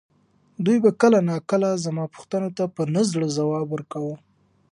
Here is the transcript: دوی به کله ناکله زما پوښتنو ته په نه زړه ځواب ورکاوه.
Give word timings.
دوی 0.65 0.77
به 0.83 0.91
کله 1.01 1.19
ناکله 1.29 1.69
زما 1.85 2.05
پوښتنو 2.13 2.49
ته 2.57 2.63
په 2.75 2.81
نه 2.93 3.01
زړه 3.11 3.27
ځواب 3.37 3.67
ورکاوه. 3.71 4.15